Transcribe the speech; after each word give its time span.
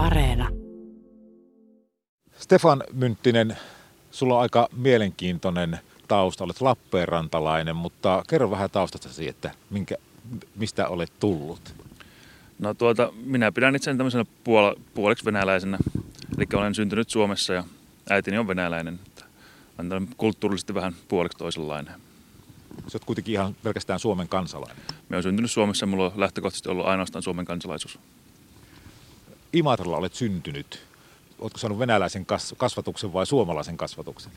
Areena. 0.00 0.48
Stefan 2.38 2.84
Mynttinen, 2.92 3.56
sulla 4.10 4.34
on 4.34 4.42
aika 4.42 4.68
mielenkiintoinen 4.76 5.78
tausta. 6.08 6.44
Olet 6.44 6.60
Lappeenrantalainen, 6.60 7.76
mutta 7.76 8.24
kerro 8.28 8.50
vähän 8.50 8.70
taustastasi, 8.70 9.28
että 9.28 9.50
minkä, 9.70 9.94
mistä 10.56 10.88
olet 10.88 11.12
tullut? 11.20 11.74
No 12.58 12.74
tuota, 12.74 13.12
minä 13.24 13.52
pidän 13.52 13.76
itseäni 13.76 13.96
tämmöisenä 13.96 14.24
puol- 14.24 14.80
puoleksi 14.94 15.24
venäläisenä. 15.24 15.78
Eli 16.38 16.46
olen 16.54 16.74
syntynyt 16.74 17.10
Suomessa 17.10 17.52
ja 17.52 17.64
äitini 18.10 18.38
on 18.38 18.48
venäläinen. 18.48 19.00
Olen 19.78 20.08
kulttuurisesti 20.16 20.74
vähän 20.74 20.94
puoleksi 21.08 21.38
toisenlainen. 21.38 21.94
Sä 22.88 22.96
oot 22.96 23.04
kuitenkin 23.04 23.32
ihan 23.32 23.56
pelkästään 23.62 24.00
Suomen 24.00 24.28
kansalainen. 24.28 24.76
Minä 24.86 25.16
olen 25.16 25.22
syntynyt 25.22 25.50
Suomessa 25.50 25.82
ja 25.84 25.86
minulla 25.86 26.06
on 26.06 26.20
lähtökohtaisesti 26.20 26.68
ollut 26.68 26.86
ainoastaan 26.86 27.22
Suomen 27.22 27.44
kansalaisuus. 27.44 27.98
Imatralla 29.52 29.96
olet 29.96 30.14
syntynyt. 30.14 30.82
Oletko 31.38 31.58
saanut 31.58 31.78
venäläisen 31.78 32.26
kasvatuksen 32.56 33.12
vai 33.12 33.26
suomalaisen 33.26 33.76
kasvatuksen? 33.76 34.32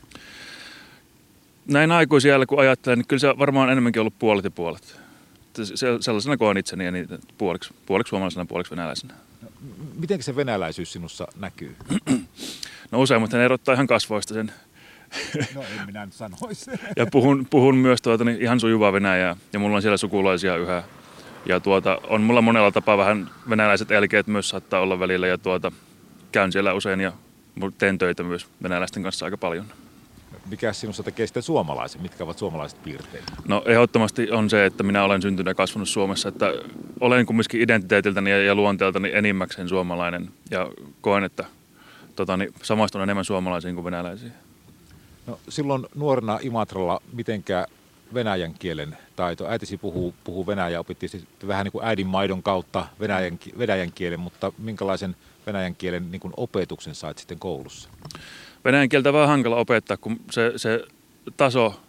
Näin 1.66 1.92
aikuisiellä 1.92 2.46
kun 2.46 2.60
ajattelen, 2.60 2.98
niin 2.98 3.06
kyllä 3.06 3.20
se 3.20 3.38
varmaan 3.38 3.70
enemmänkin 3.70 4.00
ollut 4.00 4.18
puolet 4.18 4.44
ja 4.44 4.50
puolet. 4.50 4.96
Se, 5.62 5.86
sellaisena 6.00 6.36
koen 6.36 6.56
itseni 6.56 6.84
ja 6.84 6.90
niin 6.90 7.08
puoliksi, 7.38 7.74
puoliksi 7.86 8.10
suomalaisena 8.10 8.46
puoliksi 8.46 8.70
venäläisenä. 8.70 9.14
Miten 9.94 10.22
se 10.22 10.36
venäläisyys 10.36 10.92
sinussa 10.92 11.28
näkyy? 11.36 11.76
No 12.90 13.00
useimmat 13.00 13.34
erottaa 13.34 13.74
ihan 13.74 13.86
kasvoista 13.86 14.34
sen. 14.34 14.52
No 15.54 15.62
en 15.62 15.86
minä 15.86 16.06
nyt 16.06 16.14
sanoisi. 16.14 16.70
ja 16.96 17.06
puhun, 17.06 17.46
puhun 17.50 17.76
myös 17.76 18.02
tuota, 18.02 18.24
niin 18.24 18.42
ihan 18.42 18.60
sujuvaa 18.60 18.92
venäjää 18.92 19.36
ja 19.52 19.58
mulla 19.58 19.76
on 19.76 19.82
siellä 19.82 19.96
sukulaisia 19.96 20.56
yhä. 20.56 20.82
Ja 21.46 21.60
tuota, 21.60 21.98
on 22.08 22.22
mulla 22.22 22.42
monella 22.42 22.70
tapaa 22.70 22.98
vähän 22.98 23.30
venäläiset 23.48 23.90
elkeet 23.90 24.26
myös 24.26 24.48
saattaa 24.48 24.80
olla 24.80 25.00
välillä 25.00 25.26
ja 25.26 25.38
tuota, 25.38 25.72
käyn 26.32 26.52
siellä 26.52 26.72
usein 26.72 27.00
ja 27.00 27.12
teen 27.78 27.98
töitä 27.98 28.22
myös 28.22 28.46
venäläisten 28.62 29.02
kanssa 29.02 29.24
aika 29.24 29.36
paljon. 29.36 29.66
Mikä 30.50 30.72
sinusta 30.72 31.02
tekee 31.02 31.26
sitten 31.26 31.42
suomalaisen? 31.42 32.02
Mitkä 32.02 32.24
ovat 32.24 32.38
suomalaiset 32.38 32.82
piirteet? 32.82 33.24
No 33.48 33.62
ehdottomasti 33.66 34.30
on 34.30 34.50
se, 34.50 34.66
että 34.66 34.82
minä 34.82 35.04
olen 35.04 35.22
syntynyt 35.22 35.50
ja 35.50 35.54
kasvanut 35.54 35.88
Suomessa. 35.88 36.28
Että 36.28 36.52
olen 37.00 37.26
kumminkin 37.26 37.60
identiteetiltäni 37.60 38.30
ja, 38.30 38.42
ja 38.42 38.54
luonteeltani 38.54 39.10
enimmäkseen 39.14 39.68
suomalainen 39.68 40.30
ja 40.50 40.68
koen, 41.00 41.24
että 41.24 41.44
tota, 42.16 42.36
niin, 42.36 42.54
samaistun 42.62 43.02
enemmän 43.02 43.24
suomalaisiin 43.24 43.74
kuin 43.74 43.84
venäläisiin. 43.84 44.32
No, 45.26 45.38
silloin 45.48 45.86
nuorena 45.94 46.38
Imatralla 46.42 47.00
mitenkä 47.12 47.66
venäjän 48.14 48.54
kielen 48.58 48.98
taito? 49.16 49.48
Äitisi 49.48 49.76
puhuu, 49.76 50.14
puhuu 50.24 50.46
venäjää, 50.46 50.80
opittiin 50.80 51.10
siis 51.10 51.24
vähän 51.46 51.64
niin 51.64 51.72
kuin 51.72 51.84
äidin 51.84 52.06
maidon 52.06 52.42
kautta 52.42 52.86
venäjän, 53.00 53.38
venäjän 53.58 53.92
kielen, 53.92 54.20
mutta 54.20 54.52
minkälaisen 54.58 55.16
venäjän 55.46 55.76
kielen 55.76 56.10
niin 56.10 56.20
kuin 56.20 56.34
opetuksen 56.36 56.94
sait 56.94 57.18
sitten 57.18 57.38
koulussa? 57.38 57.88
Venäjän 58.64 58.88
kieltä 58.88 59.08
on 59.08 59.14
vähän 59.14 59.28
hankala 59.28 59.56
opettaa, 59.56 59.96
kun 59.96 60.20
se, 60.30 60.52
se 60.56 60.84
taso, 61.36 61.80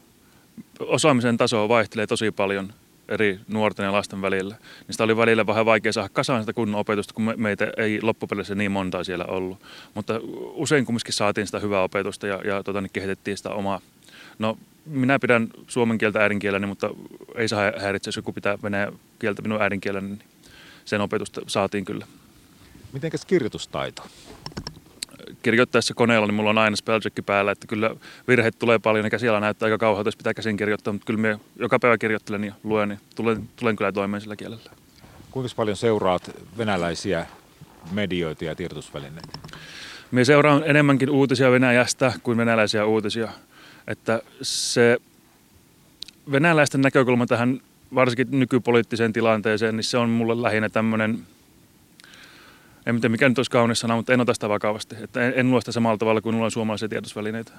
osaamisen 0.80 1.38
taso 1.38 1.70
vaihtelee 1.70 2.08
tosi 2.08 2.32
paljon 2.32 2.74
eri 3.08 3.40
nuorten 3.48 3.84
ja 3.84 3.92
lasten 3.92 4.22
välillä. 4.22 4.56
Sitä 4.90 5.04
oli 5.04 5.18
välillä 5.18 5.48
vähän 5.48 5.66
vaikea 5.66 5.94
saada 5.94 6.10
kasaan 6.10 6.42
sitä 6.42 6.54
kunnon 6.54 6.80
opetusta, 6.80 7.14
kun 7.14 7.34
meitä 7.38 7.68
ei 7.78 8.02
loppupeleissä 8.02 8.56
niin 8.56 8.72
montaa 8.72 9.04
siellä 9.04 9.26
ollut. 9.26 9.60
Mutta 9.94 10.20
usein 10.54 10.86
kumminkin 10.86 11.14
saatiin 11.14 11.48
sitä 11.48 11.60
hyvää 11.60 11.82
opetusta 11.82 12.28
ja, 12.28 12.42
ja 12.46 12.64
tota, 12.64 12.82
niin 12.82 12.92
kehitettiin 12.94 13.38
sitä 13.38 13.50
omaa. 13.50 13.82
No, 14.40 14.58
minä 14.86 15.20
pidän 15.20 15.48
suomen 15.68 15.98
kieltä 15.98 16.20
äidinkieläni, 16.20 16.68
mutta 16.68 16.90
ei 17.36 17.48
saa 17.48 17.72
häiritse, 17.82 18.08
jos 18.08 18.16
joku 18.16 18.34
pitää 18.34 18.58
venäjän 18.64 18.94
kieltä 19.20 19.42
minun 19.42 19.62
äidinkieleni, 19.62 20.08
niin 20.08 20.24
sen 20.86 21.02
opetusta 21.02 21.42
saatiin 21.48 21.86
kyllä. 21.86 22.08
Mitenkäs 22.94 23.26
kirjoitustaito? 23.26 24.04
kirjoittaessa 25.44 25.94
koneella, 25.94 26.28
niin 26.28 26.36
mulla 26.36 26.50
on 26.50 26.58
aina 26.58 26.76
spellcheck 26.76 27.26
päällä, 27.26 27.52
että 27.52 27.68
kyllä 27.68 27.96
virheet 28.28 28.60
tulee 28.60 28.80
paljon, 28.80 29.06
eikä 29.06 29.18
siellä 29.18 29.40
näyttää 29.40 29.68
aika 29.68 29.78
kauhealta, 29.78 30.08
jos 30.08 30.16
pitää 30.16 30.34
käsin 30.34 30.58
kirjoittaa, 30.58 30.94
mutta 30.94 31.06
kyllä 31.06 31.20
me 31.20 31.40
joka 31.56 31.80
päivä 31.80 31.98
kirjoittelen 31.98 32.44
ja 32.44 32.54
luen, 32.64 32.90
niin 32.90 33.00
tulen, 33.16 33.50
tulen 33.56 33.76
kyllä 33.76 33.92
toimeen 33.92 34.22
sillä 34.22 34.36
kielellä. 34.36 34.72
Kuinka 35.32 35.56
paljon 35.56 35.78
seuraat 35.78 36.32
venäläisiä 36.58 37.26
medioita 37.92 38.46
ja 38.46 38.56
tiedotusvälineitä? 38.56 39.40
Me 40.12 40.26
seuraan 40.26 40.64
enemmänkin 40.66 41.10
uutisia 41.10 41.52
Venäjästä 41.52 42.14
kuin 42.24 42.38
venäläisiä 42.38 42.86
uutisia. 42.86 43.30
Että 43.88 44.22
se 44.42 44.98
venäläisten 46.32 46.82
näkökulma 46.82 47.26
tähän 47.26 47.62
varsinkin 47.96 48.28
nykypoliittiseen 48.32 49.14
tilanteeseen, 49.14 49.76
niin 49.76 49.84
se 49.84 49.98
on 49.98 50.10
mulle 50.10 50.42
lähinnä 50.42 50.70
tämmöinen– 50.70 51.20
en 52.86 52.96
tiedä 52.96 53.10
mikä 53.10 53.30
nyt 53.30 53.40
olisi 53.40 53.52
kaunis 53.52 53.80
sana, 53.80 53.96
mutta 53.96 54.14
en 54.14 54.22
ota 54.22 54.34
sitä 54.34 54.50
vakavasti. 54.50 54.96
Että 55.04 55.28
en, 55.28 55.34
en 55.36 55.52
luo 55.52 55.62
sitä 55.62 55.72
samalla 55.72 55.98
tavalla 55.98 56.22
kuin 56.22 56.36
on 56.36 56.52
suomalaisia 56.52 56.90
tiedotusvälineitä. 56.90 57.52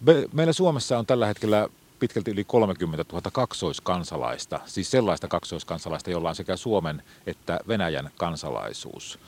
Me, 0.00 0.28
meillä 0.32 0.52
Suomessa 0.52 0.98
on 0.98 1.06
tällä 1.06 1.26
hetkellä 1.26 1.68
pitkälti 1.98 2.30
yli 2.30 2.44
30 2.44 3.04
000 3.12 3.30
kaksoiskansalaista, 3.32 4.60
siis 4.66 4.90
sellaista 4.90 5.28
kaksoiskansalaista, 5.28 6.10
jolla 6.10 6.28
on 6.28 6.34
sekä 6.34 6.56
Suomen 6.56 7.02
että 7.26 7.60
Venäjän 7.68 8.10
kansalaisuus. 8.16 9.18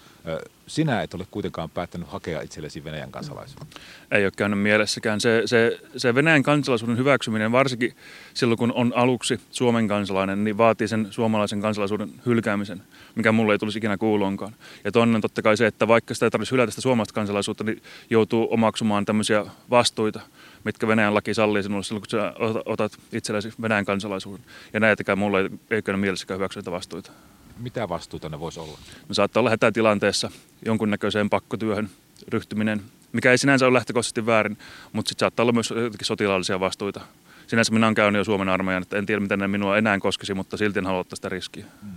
Sinä 0.66 1.02
et 1.02 1.14
ole 1.14 1.26
kuitenkaan 1.30 1.70
päättänyt 1.70 2.08
hakea 2.08 2.40
itsellesi 2.40 2.84
Venäjän 2.84 3.10
kansalaisuutta. 3.10 3.66
Ei 4.10 4.24
ole 4.24 4.32
käynyt 4.36 4.62
mielessäkään. 4.62 5.20
Se, 5.20 5.42
se, 5.46 5.78
se 5.96 6.14
Venäjän 6.14 6.42
kansalaisuuden 6.42 6.98
hyväksyminen, 6.98 7.52
varsinkin 7.52 7.96
silloin 8.34 8.58
kun 8.58 8.72
on 8.72 8.92
aluksi 8.96 9.40
Suomen 9.50 9.88
kansalainen, 9.88 10.44
niin 10.44 10.58
vaatii 10.58 10.88
sen 10.88 11.06
suomalaisen 11.10 11.60
kansalaisuuden 11.60 12.10
hylkäämisen, 12.26 12.82
mikä 13.14 13.32
mulle 13.32 13.52
ei 13.54 13.58
tulisi 13.58 13.78
ikinä 13.78 13.96
kuuluunkaan. 13.96 14.54
Ja 14.84 14.92
toinen 14.92 15.20
totta 15.20 15.42
kai 15.42 15.56
se, 15.56 15.66
että 15.66 15.88
vaikka 15.88 16.14
sitä 16.14 16.26
ei 16.26 16.30
tarvitsisi 16.30 16.52
hylätä 16.52 16.70
sitä 16.70 16.82
suomalaista 16.82 17.14
kansalaisuutta, 17.14 17.64
niin 17.64 17.82
joutuu 18.10 18.48
omaksumaan 18.50 19.04
tämmöisiä 19.04 19.44
vastuita, 19.70 20.20
mitkä 20.64 20.88
Venäjän 20.88 21.14
laki 21.14 21.34
sallii 21.34 21.62
sinulle 21.62 21.84
silloin, 21.84 22.02
kun 22.02 22.10
sä 22.10 22.32
otat 22.66 22.92
itsellesi 23.12 23.52
Venäjän 23.62 23.84
kansalaisuuden. 23.84 24.44
Ja 24.72 24.80
näitäkään 24.80 25.18
mulle 25.18 25.40
ei, 25.40 25.48
ei 25.70 25.82
käynyt 25.82 26.00
mielessäkään 26.00 26.38
hyväksyä 26.38 26.62
vastuita. 26.70 27.10
Mitä 27.58 27.88
vastuuta 27.88 28.28
ne 28.28 28.40
voisi 28.40 28.60
olla? 28.60 28.78
No 29.08 29.14
saattaa 29.14 29.40
olla 29.40 29.50
hätätilanteessa 29.50 30.30
jonkunnäköiseen 30.64 31.30
pakkotyöhön 31.30 31.90
ryhtyminen, 32.28 32.82
mikä 33.12 33.30
ei 33.30 33.38
sinänsä 33.38 33.66
ole 33.66 33.74
lähtökohtaisesti 33.74 34.26
väärin, 34.26 34.58
mutta 34.92 35.08
sitten 35.08 35.20
saattaa 35.20 35.44
olla 35.44 35.52
myös 35.52 35.72
sotilaallisia 36.02 36.60
vastuita. 36.60 37.00
Sinänsä 37.46 37.72
minä 37.72 37.86
olen 37.86 37.94
käynyt 37.94 38.18
jo 38.18 38.24
Suomen 38.24 38.48
armeijan, 38.48 38.82
että 38.82 38.96
en 38.96 39.06
tiedä 39.06 39.20
miten 39.20 39.38
ne 39.38 39.48
minua 39.48 39.78
enää 39.78 39.98
koskisi, 39.98 40.34
mutta 40.34 40.56
silti 40.56 40.78
en 40.78 40.86
halua 40.86 41.00
ottaa 41.00 41.16
sitä 41.16 41.28
riskiä. 41.28 41.64
Hmm. 41.82 41.90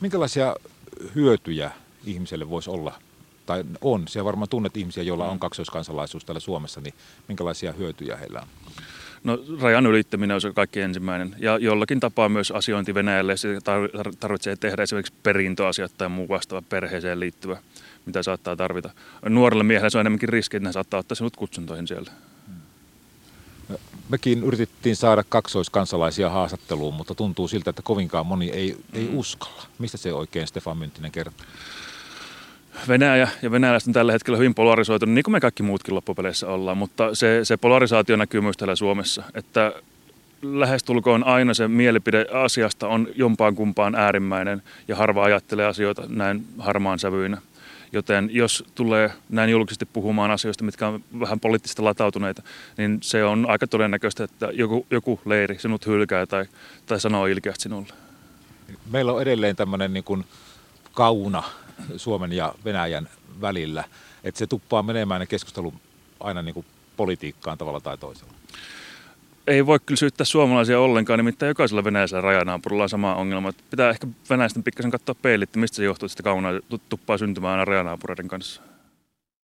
Minkälaisia 0.00 0.56
hyötyjä 1.14 1.70
ihmiselle 2.04 2.50
voisi 2.50 2.70
olla, 2.70 2.94
tai 3.46 3.64
on, 3.80 4.08
siellä 4.08 4.24
varmaan 4.24 4.48
tunnet 4.48 4.76
ihmisiä, 4.76 5.02
joilla 5.02 5.28
on 5.28 5.38
kaksoiskansalaisuus 5.38 6.24
täällä 6.24 6.40
Suomessa, 6.40 6.80
niin 6.80 6.94
minkälaisia 7.28 7.72
hyötyjä 7.72 8.16
heillä 8.16 8.40
on? 8.40 8.48
No 9.26 9.38
rajan 9.60 9.86
ylittäminen 9.86 10.34
on 10.34 10.40
se 10.40 10.52
kaikki 10.52 10.80
ensimmäinen. 10.80 11.36
Ja 11.38 11.58
jollakin 11.58 12.00
tapaa 12.00 12.28
myös 12.28 12.50
asiointi 12.50 12.94
Venäjälle. 12.94 13.36
Se 13.36 13.58
tarvitsee 14.20 14.56
tehdä 14.56 14.82
esimerkiksi 14.82 15.12
perintöasiat 15.22 15.92
tai 15.98 16.08
muu 16.08 16.28
vastaava 16.28 16.66
perheeseen 16.68 17.20
liittyvä, 17.20 17.56
mitä 18.06 18.22
saattaa 18.22 18.56
tarvita. 18.56 18.90
Nuorelle 19.28 19.64
miehelle 19.64 19.90
se 19.90 19.98
on 19.98 20.00
enemmänkin 20.00 20.28
riski, 20.28 20.56
että 20.56 20.68
ne 20.68 20.72
saattaa 20.72 21.00
ottaa 21.00 21.14
sinut 21.14 21.36
kutsuntoihin 21.36 21.88
siellä. 21.88 22.12
Mekin 24.08 24.44
yritettiin 24.44 24.96
saada 24.96 25.24
kaksoiskansalaisia 25.28 26.30
haastatteluun, 26.30 26.94
mutta 26.94 27.14
tuntuu 27.14 27.48
siltä, 27.48 27.70
että 27.70 27.82
kovinkaan 27.82 28.26
moni 28.26 28.50
ei, 28.50 28.76
ei 28.92 29.08
mm. 29.08 29.18
uskalla. 29.18 29.62
Mistä 29.78 29.98
se 29.98 30.12
oikein 30.12 30.46
Stefan 30.46 30.78
Mynttinen 30.78 31.12
kertoo? 31.12 31.46
Venäjä 32.88 33.28
ja 33.42 33.50
venäläiset 33.50 33.86
on 33.86 33.92
tällä 33.94 34.12
hetkellä 34.12 34.36
hyvin 34.36 34.54
polarisoitunut, 34.54 35.14
niin 35.14 35.24
kuin 35.24 35.32
me 35.32 35.40
kaikki 35.40 35.62
muutkin 35.62 35.94
loppupeleissä 35.94 36.46
ollaan, 36.46 36.78
mutta 36.78 37.14
se, 37.14 37.40
se 37.42 37.56
polarisaatio 37.56 38.16
näkyy 38.16 38.40
myös 38.40 38.56
täällä 38.56 38.76
Suomessa, 38.76 39.22
että 39.34 39.72
lähestulkoon 40.42 41.24
aina 41.24 41.54
se 41.54 41.68
mielipide 41.68 42.26
asiasta 42.32 42.88
on 42.88 43.08
jompaan 43.14 43.54
kumpaan 43.54 43.94
äärimmäinen 43.94 44.62
ja 44.88 44.96
harva 44.96 45.24
ajattelee 45.24 45.66
asioita 45.66 46.02
näin 46.08 46.46
harmaan 46.58 46.98
sävyinä. 46.98 47.38
Joten 47.92 48.30
jos 48.32 48.64
tulee 48.74 49.10
näin 49.28 49.50
julkisesti 49.50 49.86
puhumaan 49.86 50.30
asioista, 50.30 50.64
mitkä 50.64 50.88
on 50.88 51.02
vähän 51.20 51.40
poliittisesti 51.40 51.82
latautuneita, 51.82 52.42
niin 52.76 52.98
se 53.02 53.24
on 53.24 53.46
aika 53.48 53.66
todennäköistä, 53.66 54.24
että 54.24 54.48
joku, 54.52 54.86
joku 54.90 55.20
leiri 55.24 55.58
sinut 55.58 55.86
hylkää 55.86 56.26
tai, 56.26 56.44
tai 56.86 57.00
sanoo 57.00 57.26
ilkeästi 57.26 57.62
sinulle. 57.62 57.92
Meillä 58.90 59.12
on 59.12 59.22
edelleen 59.22 59.56
tämmöinen 59.56 59.92
niin 59.92 60.04
kuin 60.04 60.24
kauna 60.92 61.42
Suomen 61.96 62.32
ja 62.32 62.54
Venäjän 62.64 63.08
välillä. 63.40 63.84
Että 64.24 64.38
se 64.38 64.46
tuppaa 64.46 64.82
menemään 64.82 65.26
keskustelu 65.26 65.74
aina 66.20 66.42
niin 66.42 66.54
kuin 66.54 66.66
politiikkaan 66.96 67.58
tavalla 67.58 67.80
tai 67.80 67.98
toisella. 67.98 68.32
Ei 69.46 69.66
voi 69.66 69.78
kyllä 69.86 69.98
syyttää 69.98 70.24
suomalaisia 70.24 70.80
ollenkaan, 70.80 71.18
nimittäin 71.18 71.48
jokaisella 71.48 71.84
venäläisellä 71.84 72.20
rajanaapurilla 72.20 72.82
on 72.82 72.88
sama 72.88 73.14
ongelma. 73.14 73.52
Pitää 73.70 73.90
ehkä 73.90 74.06
venäläisten 74.30 74.62
pikkasen 74.62 74.90
katsoa 74.90 75.14
peilit, 75.22 75.56
mistä 75.56 75.76
se 75.76 75.84
johtuu, 75.84 76.06
että 76.06 76.22
kaunaa 76.22 76.52
tuppaa 76.88 77.18
syntymään 77.18 77.52
aina 77.52 77.64
rajanaapureiden 77.64 78.28
kanssa. 78.28 78.62